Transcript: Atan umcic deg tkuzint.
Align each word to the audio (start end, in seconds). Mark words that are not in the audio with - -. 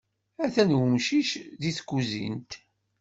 Atan 0.43 0.69
umcic 0.81 1.31
deg 1.61 1.75
tkuzint. 1.77 2.51